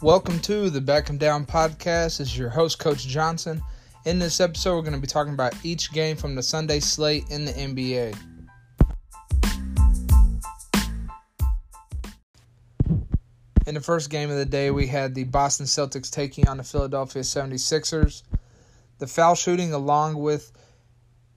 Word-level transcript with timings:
Welcome 0.00 0.38
to 0.42 0.70
the 0.70 0.80
Back 0.80 1.10
'em 1.10 1.18
Down 1.18 1.44
podcast. 1.44 2.18
This 2.18 2.20
is 2.20 2.38
your 2.38 2.50
host, 2.50 2.78
Coach 2.78 3.04
Johnson. 3.04 3.60
In 4.04 4.20
this 4.20 4.38
episode, 4.38 4.76
we're 4.76 4.82
going 4.82 4.92
to 4.92 5.00
be 5.00 5.08
talking 5.08 5.32
about 5.32 5.56
each 5.64 5.90
game 5.92 6.16
from 6.16 6.36
the 6.36 6.42
Sunday 6.42 6.78
slate 6.78 7.24
in 7.30 7.44
the 7.44 7.52
NBA. 7.52 8.14
In 13.66 13.74
the 13.74 13.80
first 13.80 14.08
game 14.08 14.30
of 14.30 14.36
the 14.36 14.46
day, 14.46 14.70
we 14.70 14.86
had 14.86 15.16
the 15.16 15.24
Boston 15.24 15.66
Celtics 15.66 16.12
taking 16.12 16.46
on 16.46 16.58
the 16.58 16.62
Philadelphia 16.62 17.24
76ers. 17.24 18.22
The 19.00 19.08
foul 19.08 19.34
shooting, 19.34 19.72
along 19.72 20.14
with 20.14 20.52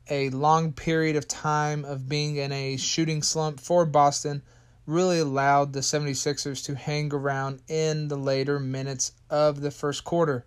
a 0.07 0.29
long 0.29 0.71
period 0.71 1.15
of 1.15 1.27
time 1.27 1.83
of 1.83 2.07
being 2.07 2.35
in 2.35 2.51
a 2.51 2.77
shooting 2.77 3.23
slump 3.23 3.59
for 3.59 3.87
Boston, 3.87 4.43
really 4.91 5.19
allowed 5.19 5.71
the 5.71 5.79
76ers 5.79 6.65
to 6.65 6.75
hang 6.75 7.13
around 7.13 7.61
in 7.69 8.09
the 8.09 8.17
later 8.17 8.59
minutes 8.59 9.13
of 9.29 9.61
the 9.61 9.71
first 9.71 10.03
quarter. 10.03 10.45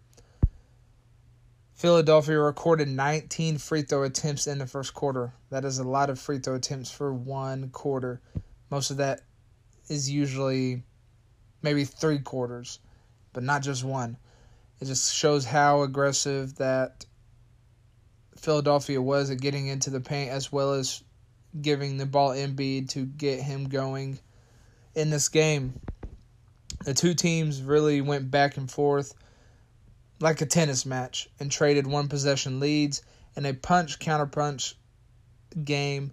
Philadelphia 1.73 2.39
recorded 2.39 2.87
19 2.87 3.57
free 3.57 3.81
throw 3.81 4.03
attempts 4.03 4.47
in 4.47 4.59
the 4.59 4.67
first 4.67 4.93
quarter. 4.93 5.33
That 5.49 5.65
is 5.65 5.79
a 5.79 5.85
lot 5.85 6.11
of 6.11 6.21
free 6.21 6.39
throw 6.39 6.57
attempts 6.57 6.91
for 6.91 7.13
one 7.13 7.71
quarter. 7.71 8.21
Most 8.71 8.91
of 8.91 8.99
that 8.99 9.23
is 9.89 10.11
usually 10.11 10.83
maybe 11.63 11.85
three 11.85 12.19
quarters, 12.19 12.81
but 13.33 13.43
not 13.43 13.63
just 13.63 13.83
one. 13.83 14.19
It 14.79 14.85
just 14.85 15.15
shows 15.15 15.47
how 15.47 15.83
aggressive 15.83 16.57
that 16.57 17.07
Philadelphia 18.37 19.01
was 19.01 19.31
at 19.31 19.41
getting 19.41 19.69
into 19.69 19.89
the 19.89 20.01
paint 20.01 20.31
as 20.31 20.53
well 20.53 20.75
as 20.75 21.03
giving 21.63 21.97
the 21.97 22.05
ball 22.05 22.31
Embiid 22.31 22.91
to 22.91 23.07
get 23.07 23.41
him 23.41 23.71
going 23.71 24.19
in 24.95 25.11
this 25.11 25.29
game. 25.29 25.81
The 26.85 26.95
two 26.95 27.15
teams 27.15 27.63
really 27.63 28.01
went 28.01 28.31
back 28.31 28.57
and 28.57 28.71
forth 28.71 29.15
like 30.21 30.41
a 30.41 30.47
tennis 30.47 30.87
match 30.87 31.29
and 31.41 31.51
traded 31.51 31.87
one 31.87 32.09
possession 32.09 32.61
leads 32.61 33.03
in 33.37 33.47
a 33.47 33.53
punch 33.53 33.99
counterpunch 33.99 34.75
game 35.65 36.13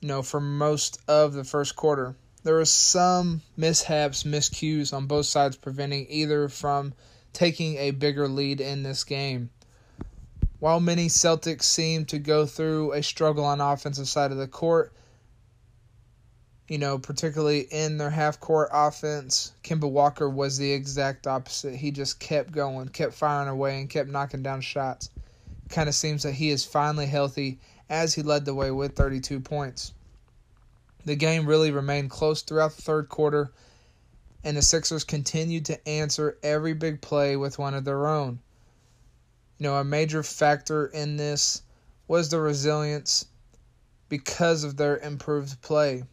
you 0.00 0.08
know 0.08 0.22
for 0.22 0.40
most 0.40 1.00
of 1.08 1.32
the 1.32 1.44
first 1.44 1.76
quarter 1.76 2.14
there 2.44 2.56
were 2.56 2.66
some 2.66 3.40
mishaps, 3.56 4.24
miscues 4.24 4.92
on 4.92 5.06
both 5.06 5.24
sides, 5.24 5.56
preventing 5.56 6.06
either 6.10 6.50
from 6.50 6.92
taking 7.32 7.78
a 7.78 7.90
bigger 7.90 8.28
lead 8.28 8.60
in 8.60 8.82
this 8.82 9.02
game. 9.02 9.48
While 10.60 10.80
many 10.80 11.06
Celtics 11.06 11.62
seemed 11.62 12.08
to 12.08 12.18
go 12.18 12.44
through 12.44 12.92
a 12.92 13.02
struggle 13.02 13.46
on 13.46 13.58
the 13.58 13.66
offensive 13.66 14.08
side 14.08 14.30
of 14.30 14.36
the 14.36 14.46
court, 14.46 14.92
you 16.66 16.78
know, 16.78 16.98
particularly 16.98 17.60
in 17.60 17.98
their 17.98 18.10
half 18.10 18.40
court 18.40 18.70
offense, 18.72 19.52
Kemba 19.62 19.90
Walker 19.90 20.30
was 20.30 20.56
the 20.56 20.72
exact 20.72 21.26
opposite. 21.26 21.76
He 21.76 21.90
just 21.90 22.18
kept 22.18 22.52
going, 22.52 22.88
kept 22.88 23.12
firing 23.12 23.48
away, 23.48 23.80
and 23.80 23.90
kept 23.90 24.08
knocking 24.08 24.42
down 24.42 24.62
shots. 24.62 25.10
Kind 25.68 25.88
of 25.90 25.94
seems 25.94 26.22
that 26.22 26.32
he 26.32 26.50
is 26.50 26.64
finally 26.64 27.06
healthy 27.06 27.58
as 27.90 28.14
he 28.14 28.22
led 28.22 28.46
the 28.46 28.54
way 28.54 28.70
with 28.70 28.96
32 28.96 29.40
points. 29.40 29.92
The 31.04 31.16
game 31.16 31.46
really 31.46 31.70
remained 31.70 32.10
close 32.10 32.40
throughout 32.40 32.74
the 32.76 32.82
third 32.82 33.10
quarter, 33.10 33.52
and 34.42 34.56
the 34.56 34.62
Sixers 34.62 35.04
continued 35.04 35.66
to 35.66 35.88
answer 35.88 36.38
every 36.42 36.72
big 36.72 37.02
play 37.02 37.36
with 37.36 37.58
one 37.58 37.74
of 37.74 37.84
their 37.84 38.06
own. 38.06 38.38
You 39.58 39.64
know, 39.64 39.76
a 39.76 39.84
major 39.84 40.22
factor 40.22 40.86
in 40.86 41.18
this 41.18 41.60
was 42.08 42.30
the 42.30 42.40
resilience 42.40 43.26
because 44.08 44.64
of 44.64 44.78
their 44.78 44.96
improved 44.96 45.60
play. 45.60 46.04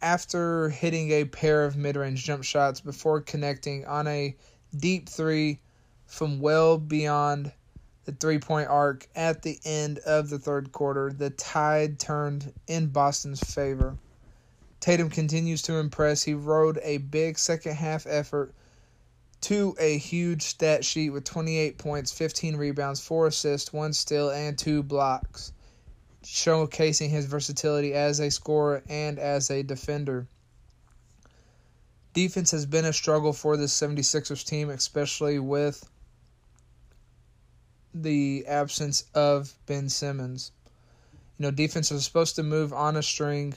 After 0.00 0.68
hitting 0.68 1.10
a 1.10 1.24
pair 1.24 1.64
of 1.64 1.76
mid 1.76 1.96
range 1.96 2.24
jump 2.24 2.44
shots 2.44 2.80
before 2.80 3.20
connecting 3.20 3.84
on 3.84 4.06
a 4.06 4.36
deep 4.76 5.08
three 5.08 5.60
from 6.06 6.40
well 6.40 6.78
beyond 6.78 7.52
the 8.04 8.12
three 8.12 8.38
point 8.38 8.68
arc 8.68 9.06
at 9.14 9.42
the 9.42 9.58
end 9.64 9.98
of 9.98 10.30
the 10.30 10.38
third 10.38 10.72
quarter, 10.72 11.12
the 11.12 11.30
tide 11.30 11.98
turned 11.98 12.52
in 12.66 12.86
Boston's 12.86 13.40
favor. 13.40 13.98
Tatum 14.80 15.10
continues 15.10 15.62
to 15.62 15.74
impress. 15.74 16.22
He 16.22 16.34
rode 16.34 16.78
a 16.82 16.98
big 16.98 17.38
second 17.38 17.74
half 17.74 18.06
effort 18.06 18.54
to 19.42 19.76
a 19.78 19.98
huge 19.98 20.42
stat 20.42 20.84
sheet 20.84 21.10
with 21.10 21.24
28 21.24 21.78
points, 21.78 22.12
15 22.12 22.56
rebounds, 22.56 23.00
4 23.00 23.26
assists, 23.26 23.72
1 23.72 23.92
steal, 23.92 24.30
and 24.30 24.56
2 24.56 24.82
blocks, 24.82 25.52
showcasing 26.24 27.08
his 27.10 27.26
versatility 27.26 27.94
as 27.94 28.20
a 28.20 28.30
scorer 28.30 28.82
and 28.88 29.18
as 29.18 29.50
a 29.50 29.62
defender. 29.62 30.26
Defense 32.14 32.50
has 32.50 32.66
been 32.66 32.84
a 32.84 32.92
struggle 32.92 33.32
for 33.32 33.56
the 33.56 33.66
76ers 33.66 34.44
team, 34.44 34.70
especially 34.70 35.38
with 35.38 35.88
the 37.94 38.44
absence 38.46 39.04
of 39.14 39.52
Ben 39.66 39.88
Simmons. 39.88 40.52
You 41.38 41.44
know, 41.44 41.50
defense 41.50 41.92
is 41.92 42.04
supposed 42.04 42.36
to 42.36 42.42
move 42.42 42.72
on 42.72 42.96
a 42.96 43.02
string, 43.02 43.54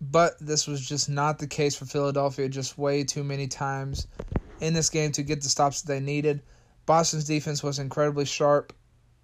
but 0.00 0.38
this 0.38 0.66
was 0.66 0.86
just 0.86 1.08
not 1.08 1.38
the 1.38 1.46
case 1.46 1.74
for 1.74 1.86
Philadelphia, 1.86 2.48
just 2.48 2.78
way 2.78 3.02
too 3.02 3.24
many 3.24 3.48
times 3.48 4.06
in 4.60 4.74
this 4.74 4.90
game 4.90 5.12
to 5.12 5.22
get 5.22 5.42
the 5.42 5.48
stops 5.48 5.82
that 5.82 5.92
they 5.92 6.00
needed. 6.00 6.42
Boston's 6.84 7.24
defense 7.24 7.62
was 7.62 7.80
incredibly 7.80 8.24
sharp, 8.24 8.72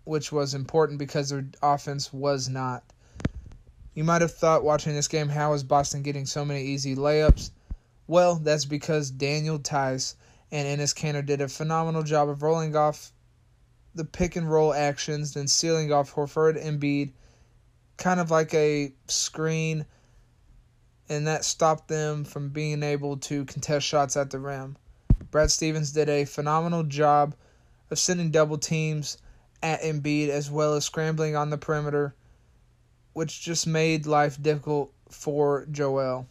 which 0.05 0.33
was 0.33 0.55
important 0.55 0.99
because 0.99 1.31
their 1.31 1.47
offense 1.63 2.13
was 2.13 2.49
not. 2.49 2.83
You 3.95 4.05
might 4.05 4.23
have 4.23 4.35
thought 4.35 4.65
watching 4.65 4.95
this 4.95 5.09
game, 5.09 5.29
how 5.29 5.53
is 5.53 5.65
Boston 5.65 6.03
getting 6.03 6.27
so 6.27 6.45
many 6.45 6.63
easy 6.63 6.97
layups? 6.97 7.51
Well, 8.07 8.37
that's 8.37 8.65
because 8.65 9.11
Daniel 9.11 9.59
Theis 9.59 10.15
and 10.51 10.81
Enes 10.81 10.95
Kanter 10.95 11.25
did 11.25 11.41
a 11.41 11.49
phenomenal 11.49 12.03
job 12.03 12.29
of 12.29 12.43
rolling 12.43 12.75
off 12.75 13.13
the 13.95 14.05
pick 14.05 14.37
and 14.37 14.51
roll 14.51 14.73
actions, 14.73 15.35
then 15.35 15.47
sealing 15.47 15.93
off 15.93 16.15
Horford 16.15 16.63
and 16.63 16.81
Embiid, 16.81 17.13
kind 17.99 18.21
of 18.21 18.31
like 18.31 18.55
a 18.55 18.93
screen, 19.07 19.85
and 21.09 21.27
that 21.27 21.45
stopped 21.45 21.89
them 21.89 22.25
from 22.25 22.49
being 22.49 22.83
able 22.83 23.19
to 23.19 23.45
contest 23.45 23.87
shots 23.87 24.17
at 24.17 24.31
the 24.31 24.39
rim. 24.39 24.77
Brad 25.31 25.51
Stevens 25.51 25.93
did 25.93 26.09
a 26.09 26.25
phenomenal 26.25 26.83
job 26.83 27.35
of 27.91 27.99
sending 27.99 28.31
double 28.31 28.59
teams 28.59 29.19
at 29.63 29.83
Embiid 29.83 30.29
as 30.29 30.51
well 30.51 30.75
as 30.75 30.85
scrambling 30.85 31.37
on 31.37 31.51
the 31.51 31.59
perimeter, 31.59 32.15
which 33.13 33.41
just 33.41 33.67
made 33.67 34.07
life 34.07 34.41
difficult 34.43 34.93
for 35.09 35.67
Joel. 35.71 36.27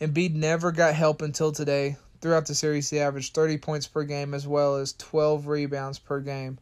Embiid 0.00 0.34
never 0.34 0.72
got 0.72 0.94
help 0.94 1.22
until 1.22 1.52
today, 1.52 1.96
Throughout 2.22 2.46
the 2.46 2.54
series, 2.54 2.88
he 2.88 3.00
averaged 3.00 3.34
30 3.34 3.58
points 3.58 3.88
per 3.88 4.04
game 4.04 4.32
as 4.32 4.46
well 4.46 4.76
as 4.76 4.92
12 4.92 5.48
rebounds 5.48 5.98
per 5.98 6.20
game. 6.20 6.56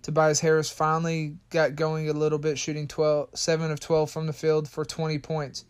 Tobias 0.00 0.40
Harris 0.40 0.70
finally 0.70 1.36
got 1.50 1.76
going 1.76 2.08
a 2.08 2.14
little 2.14 2.38
bit, 2.38 2.58
shooting 2.58 2.88
12, 2.88 3.28
7 3.34 3.70
of 3.70 3.80
12 3.80 4.10
from 4.10 4.26
the 4.26 4.32
field 4.32 4.66
for 4.66 4.82
20 4.82 5.18
points. 5.18 5.66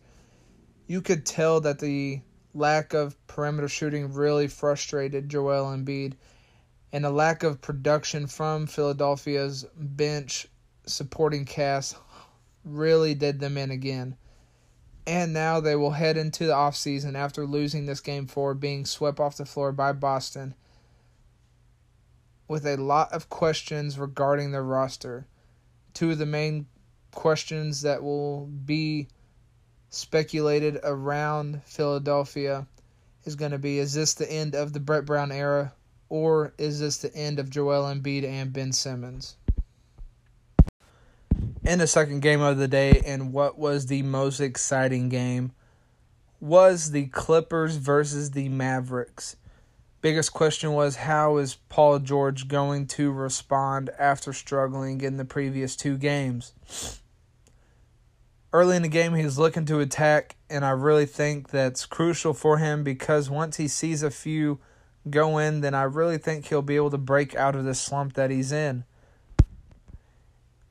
You 0.87 1.01
could 1.01 1.25
tell 1.25 1.59
that 1.61 1.79
the 1.79 2.21
lack 2.53 2.93
of 2.93 3.17
perimeter 3.27 3.67
shooting 3.67 4.13
really 4.13 4.47
frustrated 4.47 5.27
Joel 5.27 5.65
Embiid, 5.65 6.13
and 6.95 7.05
a 7.05 7.09
lack 7.09 7.43
of 7.43 7.61
production 7.61 8.25
from 8.25 8.65
Philadelphia's 8.65 9.65
bench 9.75 10.47
supporting 10.85 11.43
cast 11.43 11.97
really 12.63 13.13
did 13.13 13.39
them 13.39 13.57
in 13.57 13.69
again 13.69 14.15
and 15.07 15.33
now 15.33 15.59
they 15.59 15.75
will 15.75 15.91
head 15.91 16.17
into 16.17 16.47
the 16.47 16.53
offseason 16.53 17.15
after 17.15 17.45
losing 17.45 17.85
this 17.85 17.99
game 17.99 18.25
four, 18.25 18.53
being 18.53 18.85
swept 18.85 19.19
off 19.19 19.37
the 19.37 19.45
floor 19.45 19.71
by 19.71 19.91
Boston, 19.91 20.55
with 22.47 22.65
a 22.65 22.77
lot 22.77 23.11
of 23.13 23.29
questions 23.29 23.99
regarding 23.99 24.51
their 24.51 24.63
roster. 24.63 25.27
Two 25.93 26.11
of 26.11 26.17
the 26.17 26.25
main 26.25 26.65
questions 27.11 27.81
that 27.81 28.03
will 28.03 28.47
be 28.47 29.07
speculated 29.89 30.79
around 30.83 31.61
Philadelphia 31.65 32.67
is 33.23 33.35
going 33.35 33.51
to 33.51 33.57
be 33.57 33.79
is 33.79 33.93
this 33.93 34.13
the 34.15 34.31
end 34.31 34.55
of 34.55 34.73
the 34.73 34.79
Brett 34.79 35.05
Brown 35.05 35.31
era, 35.31 35.73
or 36.09 36.53
is 36.57 36.79
this 36.79 36.97
the 36.97 37.13
end 37.15 37.39
of 37.39 37.49
Joel 37.49 37.83
Embiid 37.83 38.23
and 38.23 38.51
Ben 38.53 38.71
Simmons? 38.71 39.37
in 41.65 41.79
the 41.79 41.87
second 41.87 42.21
game 42.21 42.41
of 42.41 42.57
the 42.57 42.67
day 42.67 43.01
and 43.05 43.33
what 43.33 43.57
was 43.57 43.87
the 43.87 44.03
most 44.03 44.39
exciting 44.39 45.09
game 45.09 45.51
was 46.39 46.91
the 46.91 47.07
Clippers 47.07 47.77
versus 47.77 48.31
the 48.31 48.49
Mavericks. 48.49 49.35
Biggest 50.01 50.31
question 50.31 50.73
was 50.73 50.97
how 50.97 51.37
is 51.37 51.55
Paul 51.69 51.97
George 51.99 52.47
going 52.47 52.85
to 52.87 53.11
respond 53.11 53.89
after 53.97 54.31
struggling 54.31 55.01
in 55.01 55.17
the 55.17 55.25
previous 55.25 55.75
two 55.75 55.97
games? 55.97 56.53
Early 58.53 58.75
in 58.75 58.83
the 58.83 58.87
game, 58.87 59.15
he's 59.15 59.39
looking 59.39 59.65
to 59.65 59.79
attack, 59.79 60.35
and 60.49 60.63
I 60.63 60.69
really 60.69 61.07
think 61.07 61.49
that's 61.49 61.85
crucial 61.85 62.33
for 62.33 62.59
him 62.59 62.83
because 62.83 63.29
once 63.29 63.57
he 63.57 63.67
sees 63.67 64.03
a 64.03 64.11
few 64.11 64.59
go 65.09 65.37
in, 65.37 65.61
then 65.61 65.73
I 65.73 65.83
really 65.83 66.17
think 66.17 66.47
he'll 66.47 66.61
be 66.61 66.75
able 66.75 66.91
to 66.91 66.97
break 66.97 67.35
out 67.35 67.55
of 67.55 67.63
the 67.63 67.75
slump 67.75 68.13
that 68.13 68.31
he's 68.31 68.51
in 68.51 68.85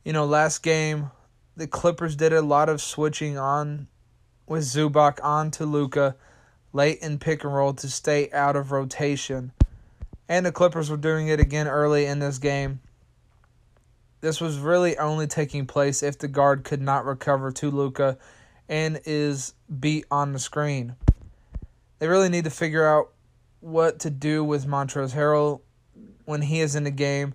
you 0.05 0.13
know, 0.13 0.27
last 0.27 0.63
game, 0.63 1.11
the 1.57 1.67
Clippers 1.67 2.15
did 2.15 2.33
a 2.33 2.43
lot 2.43 2.69
of 2.69 2.81
switching 2.81 3.39
on 3.39 3.89
with 4.47 4.63
Zubac 4.63 5.19
on 5.25 5.51
to 5.53 5.65
Luka. 5.67 6.17
late 6.75 6.99
in 6.99 7.19
pick 7.19 7.45
and 7.45 7.55
roll 7.55 7.73
to 7.73 7.89
stay 7.89 8.29
out 8.33 8.57
of 8.57 8.73
rotation. 8.73 9.53
And 10.29 10.45
the 10.45 10.51
Clippers 10.51 10.91
were 10.91 10.97
doing 10.97 11.29
it 11.29 11.39
again 11.39 11.69
early 11.69 12.05
in 12.05 12.19
this 12.19 12.39
game. 12.39 12.81
This 14.21 14.41
was 14.41 14.59
really 14.59 14.99
only 14.99 15.29
taking 15.29 15.67
place 15.67 16.03
if 16.03 16.19
the 16.19 16.27
guard 16.27 16.65
could 16.65 16.83
not 16.83 17.05
recover 17.05 17.53
to 17.53 17.71
Luka 17.71 18.19
and 18.69 19.01
is 19.05 19.55
beat 19.79 20.05
on 20.11 20.33
the 20.33 20.39
screen. 20.41 20.97
They 22.01 22.09
really 22.09 22.29
need 22.29 22.45
to 22.45 22.51
figure 22.51 22.87
out 22.87 23.13
what 23.65 23.99
to 23.99 24.11
do 24.11 24.45
with 24.45 24.67
Montrezl 24.67 25.15
Harrell 25.15 25.63
when 26.27 26.43
he 26.43 26.61
is 26.61 26.77
in 26.77 26.85
the 26.85 26.91
game. 26.91 27.33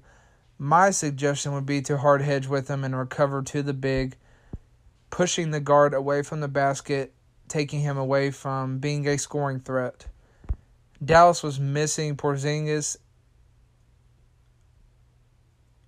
My 0.60 0.92
suggestion 0.92 1.54
would 1.54 1.66
be 1.66 1.82
to 1.82 1.98
hard 1.98 2.22
hedge 2.22 2.46
with 2.46 2.68
him 2.68 2.84
and 2.84 2.96
recover 2.96 3.42
to 3.42 3.64
the 3.64 3.74
big, 3.74 4.16
pushing 5.10 5.50
the 5.50 5.60
guard 5.60 5.96
away 5.96 6.22
from 6.22 6.40
the 6.40 6.48
basket, 6.48 7.14
taking 7.48 7.80
him 7.80 7.98
away 7.98 8.30
from 8.30 8.78
being 8.78 9.08
a 9.08 9.18
scoring 9.18 9.60
threat. 9.60 10.06
Dallas 11.04 11.42
was 11.42 11.60
missing 11.60 12.16
Porzingis, 12.16 12.98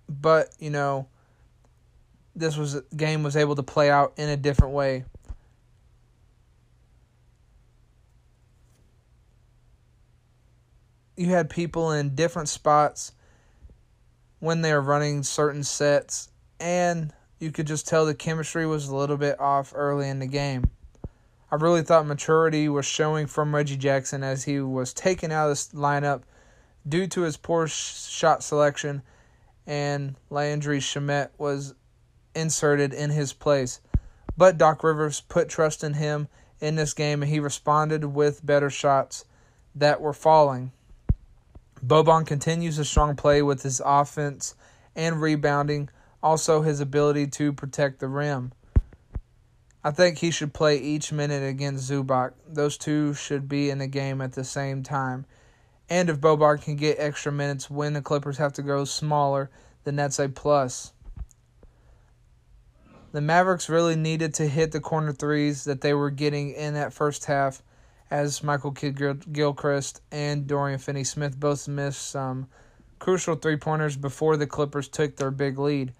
but 0.08 0.48
you 0.58 0.70
know, 0.70 1.06
this 2.34 2.56
was 2.56 2.80
game 2.96 3.22
was 3.22 3.36
able 3.36 3.54
to 3.54 3.62
play 3.62 3.90
out 3.90 4.14
in 4.16 4.28
a 4.28 4.36
different 4.36 4.74
way. 4.74 5.04
You 11.22 11.28
had 11.28 11.50
people 11.50 11.92
in 11.92 12.16
different 12.16 12.48
spots 12.48 13.12
when 14.40 14.60
they 14.60 14.72
were 14.72 14.80
running 14.80 15.22
certain 15.22 15.62
sets, 15.62 16.30
and 16.58 17.12
you 17.38 17.52
could 17.52 17.68
just 17.68 17.86
tell 17.86 18.04
the 18.04 18.12
chemistry 18.12 18.66
was 18.66 18.88
a 18.88 18.96
little 18.96 19.16
bit 19.16 19.38
off 19.38 19.72
early 19.72 20.08
in 20.08 20.18
the 20.18 20.26
game. 20.26 20.68
I 21.48 21.54
really 21.54 21.82
thought 21.82 22.08
maturity 22.08 22.68
was 22.68 22.86
showing 22.86 23.28
from 23.28 23.54
Reggie 23.54 23.76
Jackson 23.76 24.24
as 24.24 24.42
he 24.42 24.60
was 24.60 24.92
taken 24.92 25.30
out 25.30 25.44
of 25.44 25.50
this 25.52 25.68
lineup 25.68 26.22
due 26.88 27.06
to 27.06 27.20
his 27.20 27.36
poor 27.36 27.68
shot 27.68 28.42
selection, 28.42 29.02
and 29.64 30.16
Landry 30.28 30.80
Shamet 30.80 31.28
was 31.38 31.72
inserted 32.34 32.92
in 32.92 33.10
his 33.10 33.32
place. 33.32 33.80
But 34.36 34.58
Doc 34.58 34.82
Rivers 34.82 35.20
put 35.20 35.48
trust 35.48 35.84
in 35.84 35.94
him 35.94 36.26
in 36.58 36.74
this 36.74 36.92
game, 36.94 37.22
and 37.22 37.30
he 37.30 37.38
responded 37.38 38.06
with 38.06 38.44
better 38.44 38.70
shots 38.70 39.24
that 39.76 40.00
were 40.00 40.12
falling. 40.12 40.72
Boban 41.84 42.26
continues 42.26 42.78
a 42.78 42.84
strong 42.84 43.16
play 43.16 43.42
with 43.42 43.62
his 43.62 43.82
offense 43.84 44.54
and 44.94 45.20
rebounding, 45.20 45.88
also 46.22 46.62
his 46.62 46.80
ability 46.80 47.26
to 47.26 47.52
protect 47.52 47.98
the 47.98 48.08
rim. 48.08 48.52
I 49.84 49.90
think 49.90 50.18
he 50.18 50.30
should 50.30 50.54
play 50.54 50.78
each 50.78 51.10
minute 51.10 51.42
against 51.42 51.90
Zubac. 51.90 52.34
Those 52.46 52.78
two 52.78 53.14
should 53.14 53.48
be 53.48 53.68
in 53.68 53.78
the 53.78 53.88
game 53.88 54.20
at 54.20 54.34
the 54.34 54.44
same 54.44 54.84
time. 54.84 55.26
And 55.90 56.08
if 56.08 56.20
Boban 56.20 56.62
can 56.62 56.76
get 56.76 57.00
extra 57.00 57.32
minutes 57.32 57.68
when 57.68 57.94
the 57.94 58.00
Clippers 58.00 58.38
have 58.38 58.52
to 58.54 58.62
go 58.62 58.84
smaller, 58.84 59.50
then 59.82 59.96
that's 59.96 60.20
a 60.20 60.28
plus. 60.28 60.92
The 63.10 63.20
Mavericks 63.20 63.68
really 63.68 63.96
needed 63.96 64.32
to 64.34 64.46
hit 64.46 64.70
the 64.70 64.80
corner 64.80 65.12
threes 65.12 65.64
that 65.64 65.80
they 65.80 65.92
were 65.92 66.10
getting 66.10 66.50
in 66.52 66.74
that 66.74 66.92
first 66.92 67.24
half, 67.24 67.62
as 68.12 68.42
Michael 68.42 68.72
Kidd 68.72 69.32
Gilchrist 69.32 70.02
and 70.12 70.46
Dorian 70.46 70.78
Finney 70.78 71.02
Smith 71.02 71.40
both 71.40 71.66
missed 71.66 72.10
some 72.10 72.46
crucial 72.98 73.36
three 73.36 73.56
pointers 73.56 73.96
before 73.96 74.36
the 74.36 74.46
Clippers 74.46 74.86
took 74.86 75.16
their 75.16 75.30
big 75.30 75.58
lead. 75.58 75.94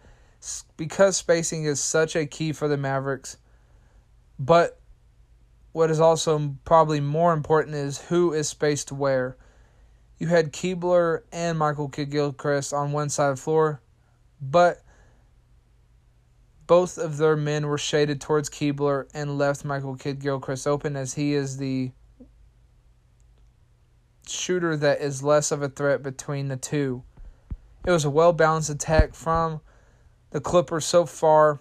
Because 0.76 1.16
spacing 1.16 1.64
is 1.64 1.82
such 1.82 2.14
a 2.14 2.26
key 2.26 2.52
for 2.52 2.68
the 2.68 2.76
Mavericks, 2.76 3.38
but 4.38 4.78
what 5.72 5.90
is 5.90 6.00
also 6.00 6.54
probably 6.66 7.00
more 7.00 7.32
important 7.32 7.76
is 7.76 8.02
who 8.02 8.34
is 8.34 8.46
spaced 8.46 8.92
where. 8.92 9.38
You 10.18 10.26
had 10.26 10.52
Kleber 10.52 11.24
and 11.32 11.58
Michael 11.58 11.88
Kidd 11.88 12.10
Gilchrist 12.10 12.74
on 12.74 12.92
one 12.92 13.08
side 13.08 13.30
of 13.30 13.36
the 13.36 13.42
floor, 13.42 13.80
but 14.38 14.82
both 16.66 16.98
of 16.98 17.16
their 17.16 17.36
men 17.36 17.68
were 17.68 17.78
shaded 17.78 18.20
towards 18.20 18.50
Kleber 18.50 19.08
and 19.14 19.38
left 19.38 19.64
Michael 19.64 19.96
Kidd 19.96 20.20
Gilchrist 20.20 20.66
open 20.66 20.94
as 20.94 21.14
he 21.14 21.32
is 21.32 21.56
the 21.56 21.92
shooter 24.26 24.76
that 24.76 25.00
is 25.00 25.22
less 25.22 25.50
of 25.50 25.62
a 25.62 25.68
threat 25.68 26.02
between 26.02 26.48
the 26.48 26.56
two. 26.56 27.02
It 27.86 27.90
was 27.90 28.04
a 28.04 28.10
well 28.10 28.32
balanced 28.32 28.70
attack 28.70 29.14
from 29.14 29.60
the 30.30 30.40
Clippers 30.40 30.84
so 30.84 31.04
far 31.06 31.60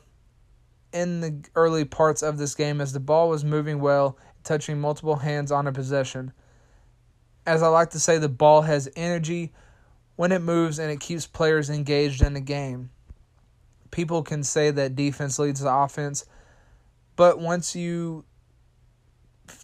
in 0.94 1.22
the 1.22 1.50
early 1.56 1.86
parts 1.86 2.22
of 2.22 2.38
this 2.38 2.56
game 2.56 2.82
as 2.82 2.94
the 2.94 3.00
ball 3.00 3.30
was 3.30 3.44
moving 3.44 3.80
well, 3.80 4.18
touching 4.44 4.80
multiple 4.80 5.18
hands 5.18 5.52
on 5.52 5.68
a 5.68 5.72
possession. 5.72 6.34
As 7.46 7.64
I 7.64 7.68
like 7.68 7.92
to 7.92 8.00
say, 8.00 8.18
the 8.18 8.30
ball 8.30 8.62
has 8.62 8.90
energy 8.96 9.52
when 10.16 10.32
it 10.32 10.42
moves 10.42 10.80
and 10.80 10.92
it 10.92 11.00
keeps 11.00 11.26
players 11.26 11.70
engaged 11.70 12.22
in 12.22 12.34
the 12.34 12.42
game. 12.42 12.92
People 13.90 14.22
can 14.22 14.44
say 14.44 14.72
that 14.72 14.96
defense 14.96 15.40
leads 15.40 15.62
the 15.62 15.74
offense, 15.74 16.26
but 17.16 17.40
once 17.40 17.76
you 17.76 18.24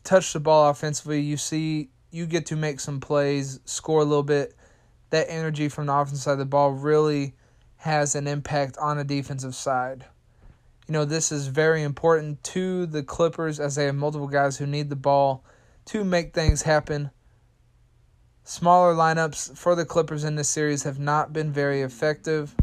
touch 0.03 0.33
the 0.33 0.39
ball 0.39 0.69
offensively, 0.69 1.21
you 1.21 1.37
see 1.37 1.89
you 2.11 2.25
get 2.25 2.45
to 2.47 2.55
make 2.55 2.79
some 2.79 2.99
plays, 2.99 3.59
score 3.65 4.01
a 4.01 4.05
little 4.05 4.23
bit. 4.23 4.53
That 5.09 5.27
energy 5.29 5.69
from 5.69 5.87
the 5.87 5.93
offensive 5.93 6.23
side 6.23 6.31
of 6.33 6.39
the 6.39 6.45
ball 6.45 6.71
really 6.71 7.35
has 7.77 8.15
an 8.15 8.27
impact 8.27 8.77
on 8.77 8.97
the 8.97 9.03
defensive 9.03 9.55
side. 9.55 10.05
You 10.87 10.93
know, 10.93 11.05
this 11.05 11.31
is 11.31 11.47
very 11.47 11.83
important 11.83 12.43
to 12.45 12.85
the 12.85 13.03
Clippers 13.03 13.59
as 13.59 13.75
they 13.75 13.85
have 13.85 13.95
multiple 13.95 14.27
guys 14.27 14.57
who 14.57 14.65
need 14.65 14.89
the 14.89 14.95
ball 14.95 15.43
to 15.85 16.03
make 16.03 16.33
things 16.33 16.61
happen. 16.61 17.11
Smaller 18.43 18.93
lineups 18.93 19.57
for 19.57 19.75
the 19.75 19.85
Clippers 19.85 20.23
in 20.23 20.35
this 20.35 20.49
series 20.49 20.83
have 20.83 20.99
not 20.99 21.33
been 21.33 21.51
very 21.51 21.81
effective. 21.81 22.55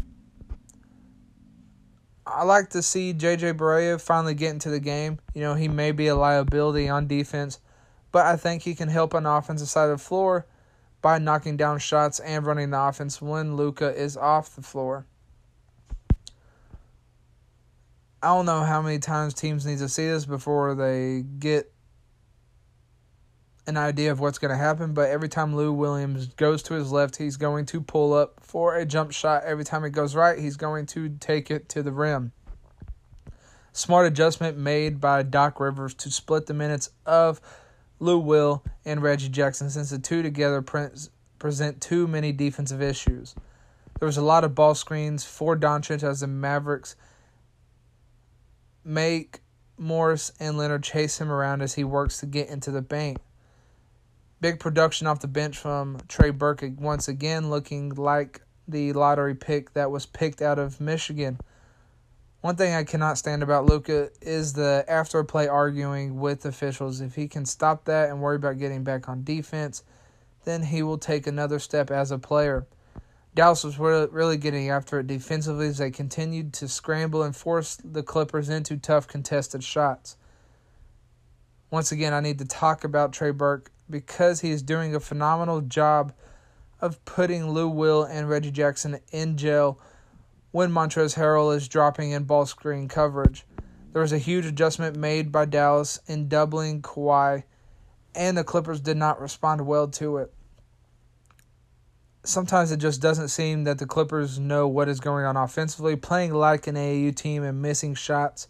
I 2.25 2.43
like 2.43 2.71
to 2.71 2.81
see 2.81 3.13
JJ 3.13 3.53
Barea 3.53 4.01
finally 4.01 4.33
get 4.33 4.49
into 4.49 4.71
the 4.71 4.79
game. 4.79 5.19
You 5.35 5.41
know, 5.41 5.53
he 5.53 5.67
may 5.67 5.91
be 5.91 6.07
a 6.07 6.15
liability 6.15 6.89
on 6.89 7.05
defense, 7.05 7.59
but 8.15 8.25
I 8.25 8.37
think 8.37 8.61
he 8.61 8.75
can 8.75 8.87
help 8.87 9.13
on 9.13 9.23
the 9.23 9.29
offensive 9.29 9.67
side 9.67 9.89
of 9.89 9.99
the 9.99 10.05
floor 10.05 10.45
by 11.01 11.19
knocking 11.19 11.57
down 11.57 11.79
shots 11.79 12.21
and 12.21 12.45
running 12.45 12.69
the 12.69 12.79
offense 12.79 13.21
when 13.21 13.57
Luka 13.57 13.93
is 13.93 14.15
off 14.15 14.55
the 14.55 14.61
floor. 14.61 15.05
I 18.23 18.27
don't 18.27 18.45
know 18.45 18.63
how 18.63 18.81
many 18.81 18.99
times 18.99 19.33
teams 19.33 19.65
need 19.65 19.79
to 19.79 19.89
see 19.89 20.07
this 20.07 20.25
before 20.25 20.75
they 20.75 21.25
get 21.39 21.73
an 23.67 23.75
idea 23.75 24.13
of 24.13 24.21
what's 24.21 24.37
going 24.37 24.51
to 24.51 24.57
happen, 24.57 24.93
but 24.93 25.09
every 25.09 25.27
time 25.27 25.53
Lou 25.53 25.73
Williams 25.73 26.27
goes 26.27 26.63
to 26.63 26.75
his 26.75 26.93
left, 26.93 27.17
he's 27.17 27.35
going 27.35 27.65
to 27.65 27.81
pull 27.81 28.13
up 28.13 28.39
for 28.39 28.77
a 28.77 28.85
jump 28.85 29.11
shot. 29.11 29.43
Every 29.43 29.65
time 29.65 29.83
it 29.83 29.89
goes 29.89 30.15
right, 30.15 30.39
he's 30.39 30.55
going 30.55 30.85
to 30.85 31.09
take 31.09 31.51
it 31.51 31.67
to 31.67 31.83
the 31.83 31.91
rim. 31.91 32.31
Smart 33.73 34.07
adjustment 34.07 34.57
made 34.57 35.01
by 35.01 35.21
Doc 35.21 35.59
Rivers 35.59 35.93
to 35.95 36.09
split 36.09 36.45
the 36.45 36.53
minutes 36.53 36.91
of 37.05 37.41
Lou 37.99 38.17
Will 38.19 38.63
and 38.83 39.01
Reggie 39.01 39.29
Jackson 39.29 39.69
since 39.69 39.89
the 39.89 39.99
two 39.99 40.21
together 40.21 40.61
present 41.39 41.81
too 41.81 42.07
many 42.07 42.31
defensive 42.31 42.81
issues. 42.81 43.35
There 43.99 44.05
was 44.05 44.17
a 44.17 44.21
lot 44.21 44.43
of 44.43 44.55
ball 44.55 44.75
screens 44.75 45.23
for 45.23 45.55
Doncic 45.55 46.03
as 46.03 46.19
the 46.19 46.27
Mavericks 46.27 46.95
make 48.83 49.41
Morris 49.77 50.31
and 50.39 50.57
Leonard 50.57 50.83
chase 50.83 51.19
him 51.19 51.31
around 51.31 51.61
as 51.61 51.75
he 51.75 51.83
works 51.83 52.19
to 52.19 52.25
get 52.25 52.49
into 52.49 52.71
the 52.71 52.81
paint. 52.81 53.17
Big 54.41 54.59
production 54.59 55.07
off 55.07 55.21
the 55.21 55.27
bench 55.27 55.57
from 55.57 55.97
Trey 56.07 56.29
Burke 56.29 56.63
once 56.77 57.07
again 57.07 57.49
looking 57.49 57.89
like 57.89 58.41
the 58.67 58.93
lottery 58.93 59.33
pick 59.33 59.73
that 59.73 59.91
was 59.91 60.05
picked 60.05 60.41
out 60.41 60.59
of 60.59 60.81
Michigan. 60.81 61.39
One 62.45 62.55
thing 62.55 62.75
I 62.75 62.83
cannot 62.83 63.17
stand 63.17 63.41
about 63.41 63.65
Luka 63.65 64.11
is 64.21 64.53
the 64.53 64.85
after 64.87 65.23
play 65.23 65.47
arguing 65.47 66.19
with 66.19 66.45
officials. 66.45 67.01
If 67.01 67.15
he 67.15 67.27
can 67.27 67.43
stop 67.43 67.85
that 67.85 68.11
and 68.11 68.21
worry 68.21 68.35
about 68.35 68.59
getting 68.59 68.83
back 68.83 69.09
on 69.09 69.23
defense, 69.23 69.81
then 70.43 70.61
he 70.61 70.83
will 70.83 70.99
take 70.99 71.25
another 71.25 71.57
step 71.57 71.89
as 71.89 72.11
a 72.11 72.19
player. 72.19 72.67
Dallas 73.33 73.63
was 73.63 73.79
really 73.79 74.37
getting 74.37 74.69
after 74.69 74.99
it 74.99 75.07
defensively 75.07 75.69
as 75.69 75.79
they 75.79 75.89
continued 75.89 76.53
to 76.53 76.67
scramble 76.67 77.23
and 77.23 77.35
force 77.35 77.79
the 77.83 78.03
Clippers 78.03 78.47
into 78.47 78.77
tough 78.77 79.07
contested 79.07 79.63
shots. 79.63 80.15
Once 81.71 81.91
again, 81.91 82.13
I 82.13 82.19
need 82.19 82.37
to 82.37 82.45
talk 82.45 82.83
about 82.83 83.11
Trey 83.11 83.31
Burke 83.31 83.71
because 83.89 84.41
he 84.41 84.51
is 84.51 84.61
doing 84.61 84.93
a 84.93 84.99
phenomenal 84.99 85.61
job 85.61 86.13
of 86.79 87.03
putting 87.05 87.49
Lou 87.49 87.67
Will 87.67 88.03
and 88.03 88.29
Reggie 88.29 88.51
Jackson 88.51 88.99
in 89.11 89.35
jail 89.35 89.79
when 90.55 90.71
Montrezl 90.71 91.17
Harrell 91.17 91.53
is 91.53 91.67
dropping 91.67 92.11
in 92.11 92.23
ball 92.23 92.45
screen 92.45 92.87
coverage. 92.87 93.43
There 93.91 94.01
was 94.01 94.13
a 94.13 94.17
huge 94.17 94.45
adjustment 94.45 94.95
made 94.95 95.31
by 95.31 95.43
Dallas 95.43 95.99
in 96.07 96.29
doubling 96.29 96.81
Kawhi, 96.81 97.43
and 98.15 98.37
the 98.37 98.43
Clippers 98.43 98.79
did 98.79 98.95
not 98.95 99.19
respond 99.19 99.67
well 99.67 99.89
to 99.89 100.17
it 100.17 100.33
sometimes 102.27 102.71
it 102.71 102.77
just 102.77 103.01
doesn't 103.01 103.29
seem 103.29 103.63
that 103.63 103.77
the 103.77 103.85
Clippers 103.85 104.39
know 104.39 104.67
what 104.67 104.89
is 104.89 104.99
going 104.99 105.25
on 105.25 105.37
offensively, 105.37 105.95
playing 105.95 106.33
like 106.33 106.67
an 106.67 106.75
AAU 106.75 107.15
team 107.15 107.43
and 107.43 107.61
missing 107.61 107.95
shots, 107.95 108.47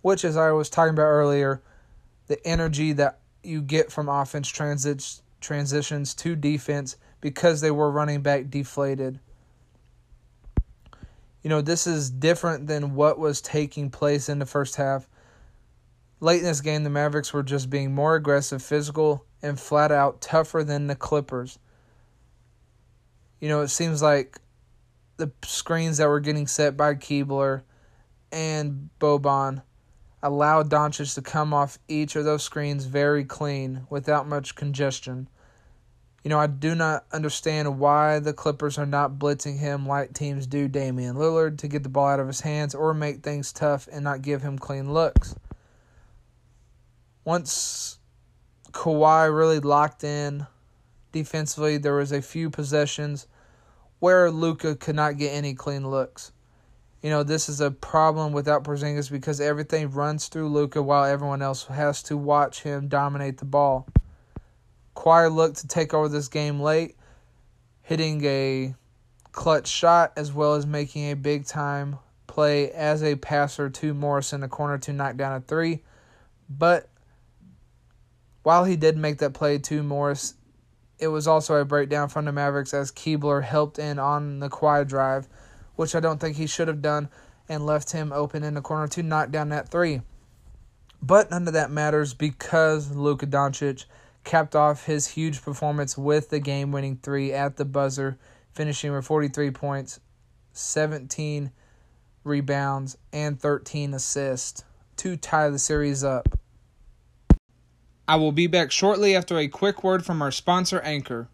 which, 0.00 0.24
as 0.24 0.36
I 0.36 0.50
was 0.52 0.70
talking 0.70 0.94
about 0.94 1.02
earlier, 1.02 1.62
the 2.26 2.44
energy 2.46 2.92
that 2.94 3.20
you 3.42 3.62
get 3.62 3.92
from 3.92 4.08
offense 4.08 4.48
transit, 4.48 5.20
transitions 5.40 6.14
to 6.14 6.34
defense 6.36 6.96
because 7.20 7.60
they 7.60 7.70
were 7.70 7.90
running 7.90 8.22
back 8.22 8.50
deflated. 8.50 9.20
You 11.42 11.50
know, 11.50 11.60
this 11.60 11.86
is 11.86 12.10
different 12.10 12.66
than 12.66 12.94
what 12.94 13.18
was 13.18 13.40
taking 13.40 13.90
place 13.90 14.28
in 14.28 14.38
the 14.38 14.46
first 14.46 14.76
half. 14.76 15.08
Late 16.20 16.38
in 16.38 16.44
this 16.44 16.60
game, 16.60 16.84
the 16.84 16.90
Mavericks 16.90 17.32
were 17.32 17.42
just 17.42 17.68
being 17.68 17.94
more 17.94 18.14
aggressive, 18.14 18.62
physical, 18.62 19.26
and 19.42 19.58
flat 19.58 19.90
out 19.90 20.20
tougher 20.20 20.62
than 20.62 20.86
the 20.86 20.94
Clippers. 20.94 21.58
You 23.40 23.48
know, 23.48 23.60
it 23.62 23.68
seems 23.68 24.02
like 24.02 24.38
the 25.16 25.32
screens 25.44 25.98
that 25.98 26.08
were 26.08 26.20
getting 26.20 26.46
set 26.46 26.76
by 26.76 26.94
Kleber 26.94 27.64
and 28.30 28.88
Boban 29.00 29.62
allowed 30.22 30.70
Doncic 30.70 31.14
to 31.14 31.22
come 31.22 31.52
off 31.52 31.78
each 31.88 32.14
of 32.14 32.24
those 32.24 32.44
screens 32.44 32.84
very 32.84 33.24
clean 33.24 33.86
without 33.90 34.28
much 34.28 34.54
congestion. 34.54 35.28
You 36.22 36.28
know, 36.28 36.38
I 36.38 36.46
do 36.46 36.76
not 36.76 37.04
understand 37.12 37.80
why 37.80 38.20
the 38.20 38.32
Clippers 38.32 38.78
are 38.78 38.86
not 38.86 39.18
blitzing 39.18 39.58
him 39.58 39.86
like 39.86 40.14
teams 40.14 40.46
do 40.46 40.68
Damian 40.68 41.16
Lillard 41.16 41.58
to 41.58 41.68
get 41.68 41.82
the 41.82 41.88
ball 41.88 42.06
out 42.06 42.20
of 42.20 42.28
his 42.28 42.42
hands 42.42 42.76
or 42.76 42.94
make 42.94 43.22
things 43.22 43.52
tough 43.52 43.88
and 43.90 44.04
not 44.04 44.22
give 44.22 44.42
him 44.42 44.56
clean 44.56 44.92
looks. 44.92 45.34
Once 47.24 47.98
Kawhi 48.70 49.36
really 49.36 49.58
locked 49.58 50.04
in 50.04 50.46
defensively, 51.10 51.76
there 51.76 51.96
was 51.96 52.12
a 52.12 52.22
few 52.22 52.50
possessions 52.50 53.26
where 53.98 54.30
Luka 54.30 54.76
could 54.76 54.96
not 54.96 55.18
get 55.18 55.30
any 55.30 55.54
clean 55.54 55.88
looks. 55.88 56.32
You 57.02 57.10
know, 57.10 57.24
this 57.24 57.48
is 57.48 57.60
a 57.60 57.72
problem 57.72 58.32
without 58.32 58.62
Porzingis 58.62 59.10
because 59.10 59.40
everything 59.40 59.90
runs 59.90 60.28
through 60.28 60.48
Luka 60.48 60.80
while 60.80 61.04
everyone 61.04 61.42
else 61.42 61.64
has 61.66 62.00
to 62.04 62.16
watch 62.16 62.62
him 62.62 62.86
dominate 62.86 63.38
the 63.38 63.44
ball. 63.44 63.88
Kawhi 65.02 65.34
looked 65.34 65.56
to 65.56 65.66
take 65.66 65.94
over 65.94 66.08
this 66.08 66.28
game 66.28 66.60
late, 66.60 66.96
hitting 67.82 68.24
a 68.24 68.72
clutch 69.32 69.66
shot 69.66 70.12
as 70.16 70.32
well 70.32 70.54
as 70.54 70.64
making 70.64 71.10
a 71.10 71.16
big 71.16 71.44
time 71.44 71.98
play 72.28 72.70
as 72.70 73.02
a 73.02 73.16
passer 73.16 73.68
to 73.68 73.94
Morris 73.94 74.32
in 74.32 74.42
the 74.42 74.48
corner 74.48 74.78
to 74.78 74.92
knock 74.92 75.16
down 75.16 75.32
a 75.32 75.40
three. 75.40 75.82
But 76.48 76.88
while 78.44 78.64
he 78.64 78.76
did 78.76 78.96
make 78.96 79.18
that 79.18 79.34
play 79.34 79.58
to 79.58 79.82
Morris, 79.82 80.34
it 81.00 81.08
was 81.08 81.26
also 81.26 81.56
a 81.56 81.64
breakdown 81.64 82.08
from 82.08 82.26
the 82.26 82.32
Mavericks 82.32 82.72
as 82.72 82.92
Kleber 82.92 83.40
helped 83.40 83.80
in 83.80 83.98
on 83.98 84.38
the 84.38 84.48
Kawhi 84.48 84.86
drive, 84.86 85.26
which 85.74 85.96
I 85.96 86.00
don't 86.00 86.20
think 86.20 86.36
he 86.36 86.46
should 86.46 86.68
have 86.68 86.80
done, 86.80 87.08
and 87.48 87.66
left 87.66 87.90
him 87.90 88.12
open 88.12 88.44
in 88.44 88.54
the 88.54 88.60
corner 88.60 88.86
to 88.86 89.02
knock 89.02 89.32
down 89.32 89.48
that 89.48 89.68
three. 89.68 90.02
But 91.02 91.28
none 91.32 91.48
of 91.48 91.54
that 91.54 91.72
matters 91.72 92.14
because 92.14 92.94
Luka 92.94 93.26
Doncic 93.26 93.86
capped 94.24 94.54
off 94.54 94.86
his 94.86 95.08
huge 95.08 95.42
performance 95.42 95.98
with 95.98 96.30
the 96.30 96.40
game 96.40 96.72
winning 96.72 96.98
three 97.02 97.32
at 97.32 97.56
the 97.56 97.64
buzzer, 97.64 98.18
finishing 98.52 98.92
with 98.92 99.04
43 99.04 99.50
points, 99.50 100.00
17 100.52 101.50
rebounds, 102.24 102.96
and 103.12 103.40
13 103.40 103.94
assists 103.94 104.64
to 104.96 105.16
tie 105.16 105.50
the 105.50 105.58
series 105.58 106.04
up. 106.04 106.38
I 108.06 108.16
will 108.16 108.32
be 108.32 108.46
back 108.46 108.70
shortly 108.70 109.16
after 109.16 109.38
a 109.38 109.48
quick 109.48 109.82
word 109.82 110.04
from 110.04 110.22
our 110.22 110.30
sponsor, 110.30 110.80
Anchor. 110.80 111.28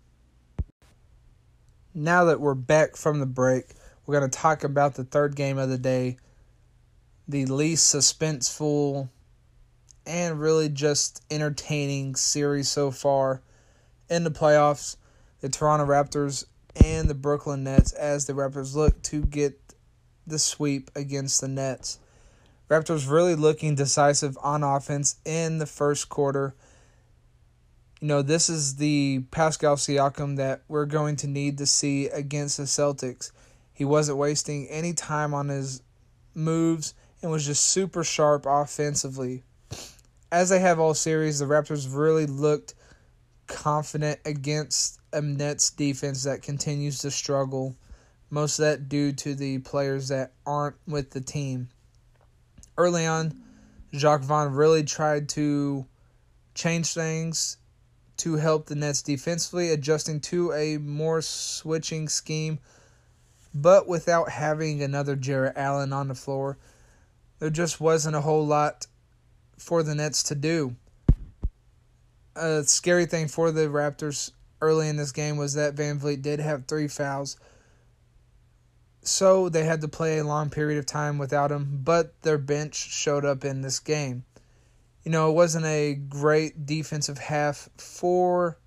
Now 1.94 2.24
that 2.24 2.40
we're 2.40 2.54
back 2.54 2.96
from 2.96 3.20
the 3.20 3.26
break, 3.26 3.64
we're 4.06 4.18
going 4.18 4.30
to 4.30 4.38
talk 4.38 4.64
about 4.64 4.94
the 4.94 5.04
third 5.04 5.34
game 5.34 5.58
of 5.58 5.68
the 5.68 5.78
day, 5.78 6.18
the 7.26 7.46
least 7.46 7.92
suspenseful 7.92 9.08
and 10.08 10.40
really 10.40 10.70
just 10.70 11.22
entertaining 11.30 12.16
series 12.16 12.68
so 12.68 12.90
far 12.90 13.42
in 14.08 14.24
the 14.24 14.30
playoffs. 14.30 14.96
The 15.40 15.50
Toronto 15.50 15.84
Raptors 15.84 16.46
and 16.82 17.08
the 17.08 17.14
Brooklyn 17.14 17.62
Nets 17.62 17.92
as 17.92 18.24
the 18.24 18.32
Raptors 18.32 18.74
look 18.74 19.00
to 19.02 19.22
get 19.22 19.60
the 20.26 20.38
sweep 20.38 20.90
against 20.96 21.40
the 21.42 21.48
Nets. 21.48 21.98
Raptors 22.70 23.10
really 23.10 23.34
looking 23.34 23.74
decisive 23.74 24.36
on 24.42 24.62
offense 24.62 25.16
in 25.24 25.58
the 25.58 25.66
first 25.66 26.08
quarter. 26.08 26.54
You 28.00 28.08
know, 28.08 28.22
this 28.22 28.48
is 28.48 28.76
the 28.76 29.24
Pascal 29.30 29.76
Siakam 29.76 30.36
that 30.36 30.62
we're 30.68 30.86
going 30.86 31.16
to 31.16 31.26
need 31.26 31.58
to 31.58 31.66
see 31.66 32.06
against 32.06 32.56
the 32.56 32.64
Celtics. 32.64 33.30
He 33.74 33.84
wasn't 33.84 34.18
wasting 34.18 34.68
any 34.68 34.92
time 34.92 35.34
on 35.34 35.48
his 35.48 35.82
moves 36.34 36.94
and 37.20 37.30
was 37.30 37.46
just 37.46 37.64
super 37.64 38.04
sharp 38.04 38.46
offensively 38.46 39.44
as 40.30 40.50
they 40.50 40.60
have 40.60 40.78
all 40.78 40.94
series, 40.94 41.38
the 41.38 41.46
Raptors 41.46 41.88
really 41.90 42.26
looked 42.26 42.74
confident 43.46 44.20
against 44.24 45.00
a 45.12 45.20
Nets 45.20 45.70
defense 45.70 46.24
that 46.24 46.42
continues 46.42 46.98
to 46.98 47.10
struggle. 47.10 47.76
Most 48.30 48.58
of 48.58 48.66
that 48.66 48.88
due 48.88 49.12
to 49.12 49.34
the 49.34 49.58
players 49.58 50.08
that 50.08 50.32
aren't 50.44 50.76
with 50.86 51.10
the 51.10 51.20
team. 51.20 51.68
Early 52.76 53.06
on, 53.06 53.40
Jacque 53.92 54.20
Vaughn 54.20 54.52
really 54.52 54.84
tried 54.84 55.30
to 55.30 55.86
change 56.54 56.92
things 56.92 57.56
to 58.18 58.34
help 58.34 58.66
the 58.66 58.74
Nets 58.74 59.00
defensively, 59.00 59.70
adjusting 59.70 60.20
to 60.20 60.52
a 60.52 60.76
more 60.76 61.22
switching 61.22 62.08
scheme, 62.08 62.58
but 63.54 63.88
without 63.88 64.28
having 64.28 64.82
another 64.82 65.16
Jarrett 65.16 65.56
Allen 65.56 65.92
on 65.92 66.08
the 66.08 66.14
floor. 66.14 66.58
There 67.38 67.50
just 67.50 67.80
wasn't 67.80 68.16
a 68.16 68.20
whole 68.20 68.46
lot 68.46 68.86
for 69.58 69.82
the 69.82 69.94
Nets 69.94 70.22
to 70.24 70.34
do. 70.34 70.76
A 72.34 72.62
scary 72.64 73.06
thing 73.06 73.28
for 73.28 73.50
the 73.50 73.66
Raptors 73.66 74.30
early 74.60 74.88
in 74.88 74.96
this 74.96 75.12
game 75.12 75.36
was 75.36 75.54
that 75.54 75.74
VanVleet 75.74 76.22
did 76.22 76.40
have 76.40 76.66
three 76.66 76.88
fouls. 76.88 77.36
So 79.02 79.48
they 79.48 79.64
had 79.64 79.80
to 79.80 79.88
play 79.88 80.18
a 80.18 80.24
long 80.24 80.50
period 80.50 80.78
of 80.78 80.86
time 80.86 81.18
without 81.18 81.50
him, 81.50 81.80
but 81.82 82.20
their 82.22 82.38
bench 82.38 82.74
showed 82.74 83.24
up 83.24 83.44
in 83.44 83.62
this 83.62 83.78
game. 83.78 84.24
You 85.04 85.10
know, 85.10 85.30
it 85.30 85.34
wasn't 85.34 85.64
a 85.64 85.94
great 85.94 86.66
defensive 86.66 87.18
half 87.18 87.68
for 87.78 88.58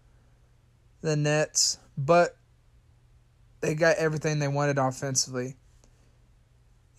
the 1.01 1.15
Nets, 1.15 1.77
but 1.97 2.37
they 3.59 3.75
got 3.75 3.97
everything 3.97 4.39
they 4.39 4.47
wanted 4.47 4.77
offensively. 4.77 5.55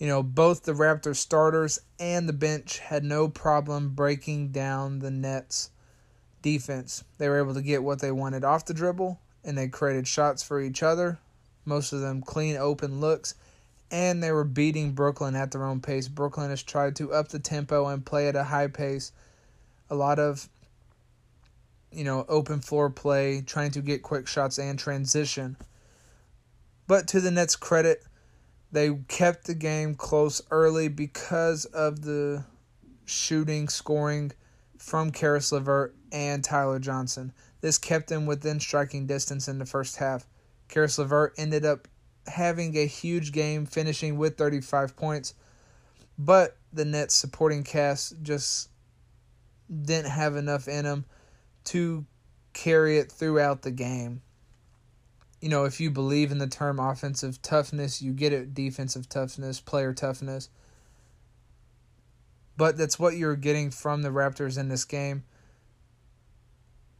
You 0.02 0.08
know, 0.08 0.24
both 0.24 0.64
the 0.64 0.72
Raptors 0.72 1.18
starters 1.18 1.78
and 2.00 2.28
the 2.28 2.32
bench 2.32 2.80
had 2.80 3.04
no 3.04 3.28
problem 3.28 3.90
breaking 3.90 4.48
down 4.48 4.98
the 4.98 5.12
Nets 5.12 5.70
defense. 6.42 7.04
They 7.18 7.28
were 7.28 7.38
able 7.38 7.54
to 7.54 7.62
get 7.62 7.84
what 7.84 8.00
they 8.00 8.10
wanted 8.10 8.42
off 8.42 8.64
the 8.64 8.74
dribble, 8.74 9.20
and 9.44 9.56
they 9.56 9.68
created 9.68 10.08
shots 10.08 10.42
for 10.42 10.60
each 10.60 10.82
other, 10.82 11.20
most 11.64 11.92
of 11.92 12.00
them 12.00 12.20
clean, 12.20 12.56
open 12.56 12.98
looks, 12.98 13.36
and 13.92 14.20
they 14.20 14.32
were 14.32 14.42
beating 14.42 14.90
Brooklyn 14.90 15.36
at 15.36 15.52
their 15.52 15.62
own 15.62 15.80
pace. 15.80 16.08
Brooklyn 16.08 16.50
has 16.50 16.64
tried 16.64 16.96
to 16.96 17.12
up 17.12 17.28
the 17.28 17.38
tempo 17.38 17.86
and 17.86 18.04
play 18.04 18.26
at 18.26 18.34
a 18.34 18.42
high 18.42 18.66
pace. 18.66 19.12
A 19.88 19.94
lot 19.94 20.18
of, 20.18 20.48
you 21.92 22.02
know, 22.02 22.26
open 22.28 22.58
floor 22.58 22.90
play, 22.90 23.40
trying 23.40 23.70
to 23.70 23.80
get 23.80 24.02
quick 24.02 24.26
shots 24.26 24.58
and 24.58 24.76
transition. 24.76 25.56
But 26.88 27.06
to 27.06 27.20
the 27.20 27.30
Nets' 27.30 27.54
credit, 27.54 28.02
they 28.72 28.90
kept 29.06 29.46
the 29.46 29.54
game 29.54 29.94
close 29.94 30.40
early 30.50 30.88
because 30.88 31.66
of 31.66 32.02
the 32.02 32.44
shooting, 33.04 33.68
scoring 33.68 34.32
from 34.78 35.12
Caris 35.12 35.52
LeVert 35.52 35.94
and 36.10 36.42
Tyler 36.42 36.78
Johnson. 36.78 37.32
This 37.60 37.78
kept 37.78 38.08
them 38.08 38.26
within 38.26 38.58
striking 38.58 39.06
distance 39.06 39.46
in 39.46 39.58
the 39.58 39.66
first 39.66 39.96
half. 39.96 40.26
Caris 40.68 40.98
LeVert 40.98 41.34
ended 41.36 41.66
up 41.66 41.86
having 42.26 42.76
a 42.76 42.86
huge 42.86 43.32
game, 43.32 43.66
finishing 43.66 44.16
with 44.16 44.38
35 44.38 44.96
points, 44.96 45.34
but 46.18 46.56
the 46.72 46.84
Nets 46.84 47.14
supporting 47.14 47.62
cast 47.62 48.14
just 48.22 48.70
didn't 49.70 50.10
have 50.10 50.36
enough 50.36 50.66
in 50.66 50.84
them 50.84 51.04
to 51.64 52.06
carry 52.54 52.98
it 52.98 53.12
throughout 53.12 53.62
the 53.62 53.70
game 53.70 54.22
you 55.42 55.48
know, 55.48 55.64
if 55.64 55.80
you 55.80 55.90
believe 55.90 56.30
in 56.30 56.38
the 56.38 56.46
term 56.46 56.78
offensive 56.78 57.42
toughness, 57.42 58.00
you 58.00 58.12
get 58.12 58.32
it 58.32 58.54
defensive 58.54 59.08
toughness, 59.08 59.60
player 59.60 59.92
toughness. 59.92 60.48
But 62.56 62.78
that's 62.78 62.96
what 62.96 63.16
you're 63.16 63.34
getting 63.34 63.72
from 63.72 64.02
the 64.02 64.10
Raptors 64.10 64.56
in 64.56 64.68
this 64.68 64.84
game. 64.84 65.24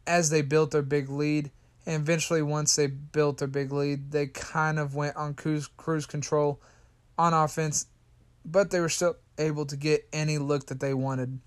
As 0.05 0.29
they 0.29 0.41
built 0.41 0.71
their 0.71 0.81
big 0.81 1.09
lead, 1.09 1.51
and 1.85 2.01
eventually 2.01 2.41
once 2.41 2.75
they 2.75 2.87
built 2.87 3.37
their 3.37 3.47
big 3.47 3.71
lead, 3.71 4.11
they 4.11 4.27
kind 4.27 4.77
of 4.77 4.93
went 4.93 5.15
on 5.15 5.35
cruise, 5.35 5.69
cruise 5.77 6.05
control 6.05 6.59
on 7.17 7.33
offense, 7.33 7.85
but 8.43 8.71
they 8.71 8.81
were 8.81 8.89
still 8.89 9.15
able 9.37 9.65
to 9.67 9.77
get 9.77 10.05
any 10.11 10.37
look 10.37 10.65
that 10.65 10.81
they 10.81 10.93
wanted. 10.93 11.39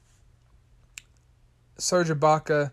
Serge 1.76 2.08
Ibaka 2.08 2.72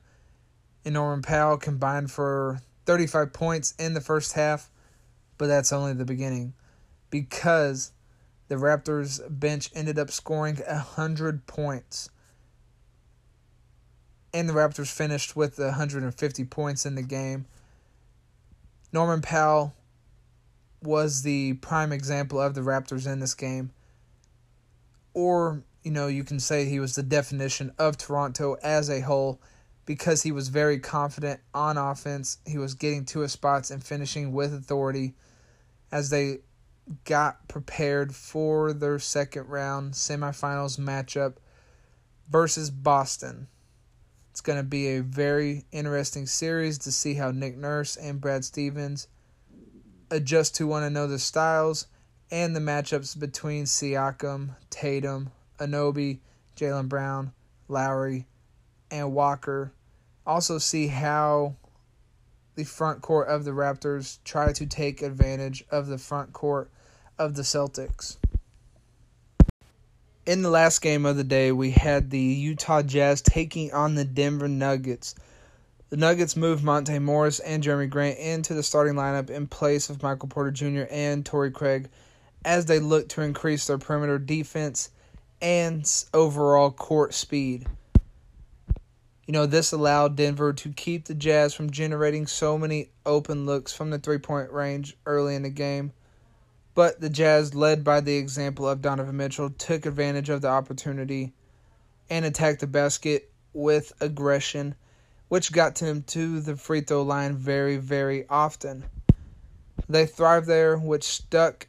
and 0.86 0.94
Norman 0.94 1.24
Powell 1.24 1.58
combined 1.58 2.10
for 2.10 2.62
35 2.86 3.34
points 3.34 3.74
in 3.80 3.94
the 3.94 4.02
first 4.02 4.34
half, 4.34 4.70
but 5.38 5.48
that's 5.48 5.72
only 5.74 5.94
the 5.94 6.06
beginning 6.06 6.54
because 7.10 7.92
the 8.48 8.56
Raptors 8.56 9.22
bench 9.30 9.70
ended 9.74 9.98
up 9.98 10.12
scoring 10.12 10.56
100 10.56 11.46
points. 11.48 12.10
and 14.34 14.50
the 14.50 14.54
Raptors 14.54 14.92
finished 14.92 15.36
with 15.36 15.60
150 15.60 16.44
points 16.46 16.86
in 16.86 16.96
the 16.96 17.04
game. 17.04 17.46
Norman 18.92 19.22
Powell 19.22 19.74
was 20.82 21.22
the 21.22 21.54
prime 21.54 21.92
example 21.92 22.42
of 22.42 22.56
the 22.56 22.62
Raptors 22.62 23.12
in 23.12 23.20
this 23.20 23.36
game. 23.36 23.72
Or, 25.14 25.64
you 25.84 25.92
know, 25.92 26.08
you 26.08 26.24
can 26.24 26.40
say 26.40 26.66
he 26.66 26.80
was 26.80 26.96
the 26.96 27.04
definition 27.04 27.72
of 27.78 27.98
Toronto 27.98 28.58
as 28.64 28.90
a 28.90 29.02
whole 29.02 29.40
because 29.86 30.24
he 30.24 30.32
was 30.32 30.50
very 30.50 30.80
confident 30.80 31.40
on 31.54 31.78
offense. 31.78 32.38
He 32.46 32.58
was 32.58 32.74
getting 32.74 33.06
to 33.06 33.20
his 33.20 33.32
spots 33.32 33.72
and 33.72 33.84
finishing 33.84 34.32
with 34.32 34.54
authority 34.54 35.16
as 35.92 36.10
they 36.10 36.40
got 37.06 37.48
prepared 37.48 38.14
for 38.14 38.74
their 38.74 39.00
second 39.00 39.48
round 39.48 39.94
semifinals 39.94 40.80
matchup 40.80 41.36
versus 42.30 42.70
Boston. 42.70 43.48
It's 44.32 44.42
going 44.42 44.58
to 44.58 44.64
be 44.64 44.96
a 44.96 45.04
very 45.04 45.66
interesting 45.72 46.26
series 46.26 46.80
to 46.80 46.92
see 46.92 47.14
how 47.14 47.32
Nick 47.32 47.56
Nurse 47.56 47.96
and 47.96 48.20
Brad 48.20 48.44
Stevens 48.44 49.08
adjust 50.10 50.56
to 50.56 50.68
one 50.68 50.84
another's 50.84 51.24
styles 51.24 51.88
and 52.32 52.56
the 52.56 52.60
matchups 52.60 53.20
between 53.20 53.66
Siakam, 53.66 54.56
Tatum, 54.72 55.30
Anunoby, 55.60 56.20
Jaylen 56.56 56.90
Brown, 56.90 57.32
Lowry, 57.68 58.28
and 58.94 59.14
Walker. 59.14 59.74
Also, 60.26 60.58
see 60.58 60.88
how 60.88 61.56
the 62.56 62.64
front 62.64 63.02
court 63.02 63.28
of 63.28 63.44
the 63.44 63.52
Raptors 63.52 64.20
try 64.24 64.54
to 64.54 64.66
take 64.66 65.02
advantage 65.02 65.66
of 65.70 65.88
the 65.88 65.98
front 65.98 66.32
court 66.32 66.70
of 67.18 67.36
the 67.36 67.42
Celtics 67.42 68.18
in 70.26 70.42
the 70.42 70.50
last 70.50 70.82
game 70.82 71.06
of 71.06 71.18
the 71.18 71.24
day, 71.24 71.52
we 71.52 71.72
had 71.72 72.10
the 72.10 72.20
Utah 72.20 72.82
Jazz 72.82 73.22
taking 73.22 73.74
on 73.74 73.96
the 73.96 74.06
Denver 74.06 74.48
Nuggets. 74.48 75.16
The 75.90 75.98
Nuggets 75.98 76.36
moved 76.36 76.64
Monte 76.64 76.98
Morris 77.00 77.40
and 77.40 77.62
Jerami 77.62 77.90
Grant 77.90 78.18
into 78.18 78.54
the 78.54 78.64
starting 78.64 78.96
lineup 78.96 79.30
in 79.30 79.48
place 79.48 79.90
of 79.90 80.02
Michael 80.02 80.30
Porter 80.30 80.52
Jr. 80.52 80.84
and 80.90 81.26
Torrey 81.26 81.52
Craig 81.52 81.90
as 82.46 82.66
they 82.66 82.80
look 82.80 83.10
to 83.10 83.22
increase 83.22 83.68
their 83.68 83.78
perimeter 83.78 84.18
defense 84.18 84.90
and 85.42 85.90
overall 86.14 86.72
court 86.72 87.14
speed. 87.14 87.68
You 89.26 89.32
know, 89.32 89.46
this 89.46 89.72
allowed 89.72 90.18
Denver 90.18 90.52
to 90.52 90.70
keep 90.70 91.06
the 91.06 91.14
Jazz 91.14 91.54
from 91.54 91.70
generating 91.70 92.28
so 92.28 92.58
many 92.58 92.90
open 93.06 93.46
looks 93.46 93.72
from 93.72 93.90
the 93.90 94.00
three 94.00 94.18
point 94.18 94.52
range 94.52 94.98
early 95.06 95.36
in 95.36 95.44
the 95.44 95.50
game. 95.50 95.94
But 96.76 97.00
the 97.00 97.10
Jazz, 97.10 97.56
led 97.56 97.84
by 97.84 98.02
the 98.02 98.18
example 98.18 98.68
of 98.68 98.82
Donovan 98.82 99.16
Mitchell, 99.16 99.50
took 99.52 99.86
advantage 99.86 100.30
of 100.30 100.42
the 100.42 100.50
opportunity 100.50 101.34
and 102.10 102.26
attacked 102.26 102.60
the 102.60 102.68
basket 102.68 103.32
with 103.54 103.94
aggression, 104.02 104.76
which 105.30 105.54
got 105.54 105.76
them 105.76 106.04
to 106.04 106.42
the 106.42 106.58
free 106.58 106.82
throw 106.82 107.04
line 107.04 107.38
very, 107.38 107.78
very 107.78 108.28
often. 108.28 108.84
They 109.88 110.06
thrived 110.06 110.48
there, 110.48 110.78
which 110.78 111.04
stuck 111.04 111.68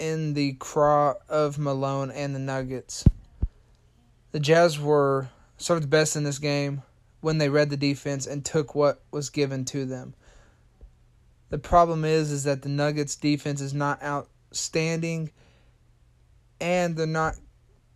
in 0.00 0.34
the 0.34 0.54
craw 0.54 1.14
of 1.28 1.58
Malone 1.58 2.10
and 2.10 2.34
the 2.34 2.40
Nuggets. 2.40 3.04
The 4.34 4.40
Jazz 4.40 4.80
were 4.80 5.28
served 5.58 5.88
best 5.88 6.16
in 6.16 6.24
this 6.24 6.40
game 6.40 6.82
when 7.20 7.38
they 7.38 7.48
read 7.48 7.70
the 7.70 7.76
defense 7.76 8.26
and 8.26 8.44
took 8.44 8.74
what 8.74 9.00
was 9.12 9.30
given 9.30 9.64
to 9.66 9.84
them. 9.84 10.14
The 11.50 11.58
problem 11.58 12.04
is 12.04 12.32
is 12.32 12.42
that 12.42 12.62
the 12.62 12.68
Nuggets 12.68 13.14
defense 13.14 13.60
is 13.60 13.72
not 13.72 14.02
outstanding 14.02 15.30
and 16.60 16.96
they're 16.96 17.06
not 17.06 17.36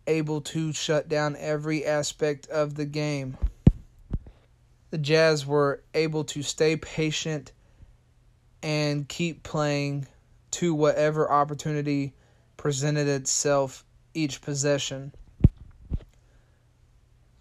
able 0.07 0.41
to 0.43 0.73
shut 0.73 1.09
down 1.09 1.35
every 1.41 1.85
aspect 1.85 2.47
of 2.47 2.77
the 2.77 2.87
game. 2.87 3.37
The 4.91 4.99
Jazz 4.99 5.45
were 5.45 5.83
able 5.93 6.23
to 6.23 6.45
stay 6.45 6.77
patient 6.77 7.51
and 8.63 9.09
keep 9.09 9.43
playing 9.43 10.07
to 10.53 10.73
whatever 10.73 11.29
opportunity 11.29 12.15
presented 12.57 13.09
itself 13.09 13.85
each 14.15 14.41
possession. 14.41 15.11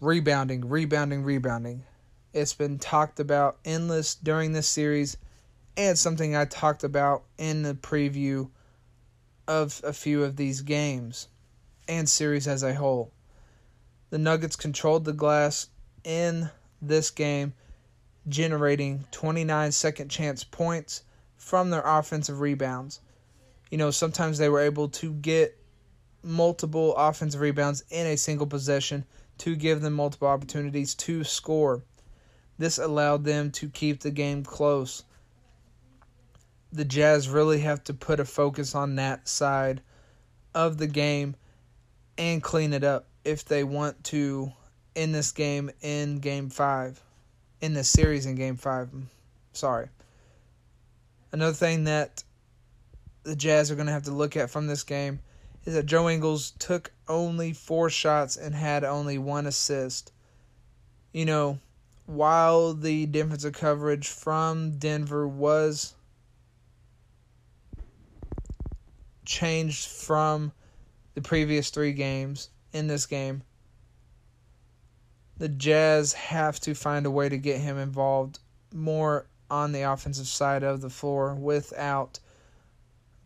Rebounding, 0.00 0.68
rebounding, 0.68 1.24
rebounding. 1.24 1.82
It's 2.32 2.54
been 2.54 2.78
talked 2.78 3.18
about 3.18 3.58
endless 3.64 4.14
during 4.14 4.52
this 4.52 4.68
series 4.68 5.16
and 5.76 5.98
something 5.98 6.36
I 6.36 6.44
talked 6.44 6.84
about 6.84 7.24
in 7.36 7.62
the 7.62 7.74
preview 7.74 8.48
of 9.48 9.80
a 9.82 9.92
few 9.92 10.22
of 10.22 10.36
these 10.36 10.60
games 10.60 11.26
and 11.88 12.08
series 12.08 12.46
as 12.46 12.62
a 12.62 12.74
whole. 12.74 13.10
The 14.10 14.18
Nuggets 14.18 14.54
controlled 14.54 15.04
the 15.04 15.12
glass 15.12 15.66
in 16.04 16.48
this 16.80 17.10
game, 17.10 17.54
generating 18.28 19.04
29 19.10 19.72
second 19.72 20.10
chance 20.10 20.44
points 20.44 21.02
from 21.36 21.70
their 21.70 21.82
offensive 21.84 22.38
rebounds. 22.38 23.00
You 23.68 23.78
know, 23.78 23.90
sometimes 23.90 24.38
they 24.38 24.48
were 24.48 24.60
able 24.60 24.90
to 24.90 25.12
get 25.14 25.58
multiple 26.22 26.94
offensive 26.94 27.40
rebounds 27.40 27.82
in 27.90 28.06
a 28.06 28.16
single 28.16 28.46
possession 28.46 29.04
to 29.38 29.56
give 29.56 29.80
them 29.80 29.94
multiple 29.94 30.28
opportunities 30.28 30.94
to 30.94 31.24
score. 31.24 31.82
This 32.58 32.78
allowed 32.78 33.24
them 33.24 33.50
to 33.52 33.68
keep 33.68 34.00
the 34.00 34.10
game 34.10 34.44
close 34.44 35.04
the 36.72 36.84
Jazz 36.84 37.28
really 37.28 37.60
have 37.60 37.82
to 37.84 37.94
put 37.94 38.20
a 38.20 38.24
focus 38.24 38.74
on 38.74 38.96
that 38.96 39.28
side 39.28 39.80
of 40.54 40.78
the 40.78 40.86
game 40.86 41.34
and 42.16 42.42
clean 42.42 42.72
it 42.72 42.84
up 42.84 43.06
if 43.24 43.44
they 43.44 43.64
want 43.64 44.02
to 44.04 44.52
in 44.94 45.12
this 45.12 45.32
game 45.32 45.70
in 45.80 46.18
game 46.18 46.50
5 46.50 47.00
in 47.60 47.74
this 47.74 47.88
series 47.88 48.26
in 48.26 48.34
game 48.34 48.56
5 48.56 48.90
sorry 49.52 49.88
another 51.32 51.52
thing 51.52 51.84
that 51.84 52.24
the 53.22 53.36
Jazz 53.36 53.70
are 53.70 53.74
going 53.74 53.86
to 53.86 53.92
have 53.92 54.04
to 54.04 54.10
look 54.10 54.36
at 54.36 54.50
from 54.50 54.66
this 54.66 54.82
game 54.82 55.20
is 55.64 55.74
that 55.74 55.86
Joe 55.86 56.08
Ingles 56.08 56.52
took 56.58 56.92
only 57.08 57.52
4 57.52 57.90
shots 57.90 58.36
and 58.36 58.54
had 58.54 58.84
only 58.84 59.18
one 59.18 59.46
assist 59.46 60.12
you 61.12 61.24
know 61.24 61.58
while 62.06 62.72
the 62.72 63.04
defensive 63.06 63.52
coverage 63.52 64.08
from 64.08 64.78
Denver 64.78 65.28
was 65.28 65.94
changed 69.26 69.86
from 69.88 70.52
the 71.14 71.20
previous 71.20 71.68
three 71.68 71.92
games 71.92 72.48
in 72.72 72.86
this 72.86 73.04
game. 73.04 73.42
The 75.36 75.50
Jazz 75.50 76.14
have 76.14 76.58
to 76.60 76.74
find 76.74 77.04
a 77.04 77.10
way 77.10 77.28
to 77.28 77.36
get 77.36 77.60
him 77.60 77.76
involved 77.76 78.38
more 78.72 79.26
on 79.50 79.72
the 79.72 79.82
offensive 79.82 80.26
side 80.26 80.62
of 80.62 80.80
the 80.80 80.90
floor 80.90 81.34
without 81.34 82.18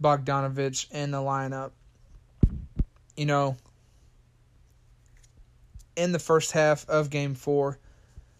Bogdanovich 0.02 0.90
in 0.90 1.12
the 1.12 1.18
lineup. 1.18 1.70
You 3.16 3.26
know, 3.26 3.56
in 5.96 6.12
the 6.12 6.18
first 6.18 6.52
half 6.52 6.88
of 6.88 7.10
game 7.10 7.34
four, 7.34 7.78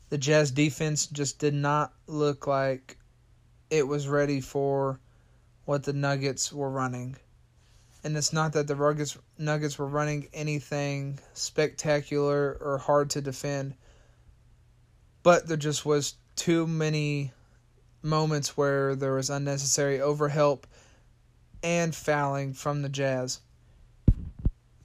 the 0.09 0.19
Jazz 0.19 0.51
defense 0.51 1.07
just 1.07 1.39
did 1.39 1.55
not 1.55 1.93
look 2.07 2.47
like 2.47 2.97
it 3.71 3.87
was 3.87 4.09
ready 4.09 4.41
for 4.41 5.01
what 5.65 5.85
the 5.85 5.93
Nuggets 5.93 6.53
were 6.53 6.71
running 6.71 7.17
and 8.05 8.17
it's 8.17 8.33
not 8.33 8.53
that 8.53 8.67
the 8.67 8.75
Nuggets 8.75 9.17
Nuggets 9.39 9.79
were 9.79 9.87
running 9.87 10.29
anything 10.33 11.19
spectacular 11.35 12.57
or 12.61 12.79
hard 12.79 13.11
to 13.11 13.21
defend, 13.21 13.75
but 15.23 15.47
there 15.47 15.57
just 15.57 15.87
was 15.87 16.15
too 16.35 16.67
many 16.67 17.33
moments 18.03 18.57
where 18.57 18.97
there 18.97 19.15
was 19.15 19.31
unnecessary 19.31 19.99
overhelp 19.99 20.65
and 21.63 21.95
fouling 21.95 22.53
from 22.53 22.83
the 22.83 22.89
Jazz. 22.89 23.41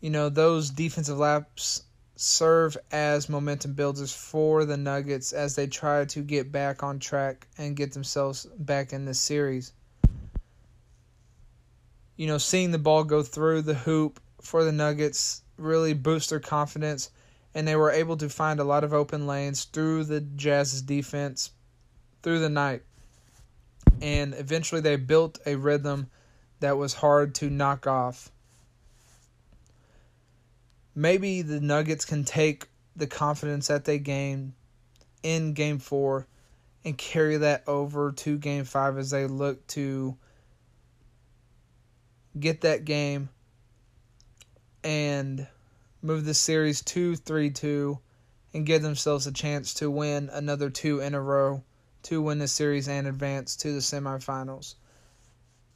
You 0.02 0.10
know, 0.10 0.30
those 0.30 0.70
defensive 0.70 1.18
laps 1.18 1.84
serve 2.16 2.78
as 2.92 3.30
momentum 3.30 3.74
builders 3.74 4.14
for 4.14 4.66
the 4.66 4.78
Nuggets 4.78 5.34
as 5.34 5.56
they 5.56 5.68
try 5.68 6.06
to 6.06 6.22
get 6.22 6.52
back 6.52 6.84
on 6.84 7.00
track 7.00 7.48
and 7.58 7.76
get 7.76 7.94
themselves 7.94 8.46
back 8.58 8.94
in 8.94 9.06
this 9.06 9.20
series 9.20 9.74
you 12.18 12.26
know, 12.26 12.40
seeing 12.40 12.72
the 12.72 12.80
ball 12.80 13.04
go 13.04 13.24
through 13.24 13.62
the 13.62 13.76
hoop 13.76 14.20
for 14.42 14.64
the 14.64 14.72
Nuggets 14.72 15.44
really 15.56 15.94
boost 15.94 16.32
their 16.32 16.40
confidence, 16.40 17.12
and 17.54 17.68
they 17.68 17.76
were 17.76 17.92
able 17.92 18.18
to 18.18 18.28
find 18.28 18.60
a 18.60 18.64
lot 18.64 18.84
of 18.84 18.94
open 18.94 19.28
lanes 19.28 19.66
through 19.66 20.04
the 20.04 20.22
Jazz's 20.22 20.82
defense 20.82 21.52
through 22.24 22.40
the 22.40 22.50
night. 22.50 22.82
And 24.02 24.34
eventually 24.34 24.82
they 24.82 24.96
built 24.96 25.40
a 25.46 25.56
rhythm 25.56 26.10
that 26.60 26.78
was 26.78 26.94
hard 26.94 27.36
to 27.36 27.50
knock 27.50 27.88
off. 27.88 28.32
Maybe 30.98 31.44
the 31.44 31.62
Nuggets 31.62 32.06
can 32.06 32.24
take 32.24 32.66
the 32.96 33.06
confidence 33.06 33.68
that 33.68 33.86
they 33.86 34.00
gained 34.00 34.54
in 35.22 35.54
game 35.54 35.78
four 35.78 36.26
and 36.84 36.98
carry 36.98 37.38
that 37.38 37.66
over 37.68 38.14
to 38.14 38.40
game 38.40 38.64
five 38.64 38.98
as 38.98 39.12
they 39.12 39.28
look 39.28 39.68
to 39.68 40.18
get 42.40 42.62
that 42.62 42.84
game 42.84 43.30
and 44.84 45.46
move 46.02 46.26
the 46.26 46.34
series 46.34 46.82
to 46.82 47.16
3 47.16 47.52
2, 47.52 48.00
and 48.56 48.66
give 48.66 48.82
themselves 48.82 49.28
a 49.28 49.32
chance 49.32 49.76
to 49.76 49.92
win 49.92 50.32
another 50.34 50.72
two 50.72 51.02
in 51.02 51.14
a 51.14 51.22
row 51.22 51.62
to 52.02 52.24
win 52.24 52.40
the 52.40 52.48
series 52.48 52.88
and 52.88 53.06
advance 53.06 53.58
to 53.58 53.72
the 53.72 53.82
semifinals. 53.82 54.74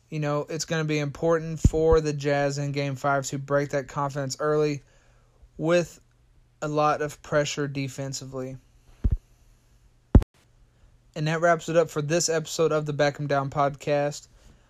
You 0.10 0.20
know, 0.20 0.48
it's 0.50 0.66
going 0.66 0.82
to 0.82 0.88
be 0.88 0.98
important 0.98 1.60
for 1.60 2.02
the 2.02 2.12
Jazz 2.12 2.58
in 2.58 2.72
game 2.72 2.96
five 2.96 3.28
to 3.28 3.38
break 3.38 3.70
that 3.70 3.88
confidence 3.88 4.36
early 4.40 4.82
with 5.62 6.02
a 6.64 6.68
lot 6.68 7.04
of 7.04 7.22
pressure 7.22 7.68
defensively. 7.68 8.58
And 11.16 11.28
that 11.28 11.40
wraps 11.40 11.70
it 11.70 11.78
up 11.78 11.92
for 11.92 12.02
this 12.02 12.30
episode 12.30 12.72
of 12.72 12.88
the 12.88 12.94
Back 12.94 13.20
'em 13.20 13.28
Down 13.28 13.52
podcast. 13.52 14.28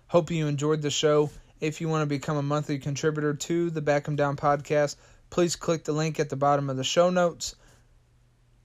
Hope 0.08 0.30
you 0.32 0.48
enjoyed 0.48 0.82
the 0.82 0.92
show. 0.92 1.30
If 1.62 1.80
you 1.80 1.88
want 1.88 2.02
to 2.02 2.08
become 2.08 2.36
a 2.36 2.44
monthly 2.44 2.78
contributor 2.78 3.34
to 3.34 3.70
the 3.70 3.80
Back 3.80 4.06
'em 4.10 4.18
Down 4.18 4.36
podcast, 4.36 4.98
please 5.30 5.56
click 5.56 5.86
the 5.86 5.94
link 5.94 6.20
at 6.20 6.30
the 6.30 6.36
bottom 6.36 6.70
of 6.70 6.76
the 6.76 6.84
show 6.84 7.10
notes. 7.10 7.56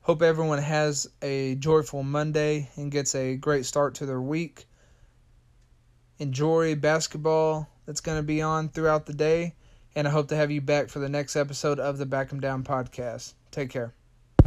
Hope 0.00 0.20
everyone 0.20 0.58
has 0.58 1.08
a 1.22 1.54
joyful 1.54 2.02
Monday 2.02 2.68
and 2.74 2.90
gets 2.90 3.14
a 3.14 3.36
great 3.36 3.66
start 3.66 3.94
to 3.96 4.06
their 4.06 4.20
week. 4.20 4.66
Enjoy 6.18 6.74
basketball 6.74 7.68
that's 7.84 8.00
going 8.00 8.18
to 8.18 8.24
be 8.24 8.42
on 8.42 8.68
throughout 8.68 9.06
the 9.06 9.14
day, 9.14 9.54
and 9.96 10.06
I 10.06 10.10
hope 10.10 10.28
to 10.28 10.36
have 10.36 10.50
you 10.50 10.60
back 10.60 10.90
for 10.90 11.00
the 11.00 11.08
next 11.08 11.34
episode 11.34 11.80
of 11.80 11.96
the 11.98 12.06
Back 12.06 12.32
'em 12.32 12.38
Down 12.38 12.62
podcast. 12.62 13.32
Take 13.50 13.70
care. 13.70 13.94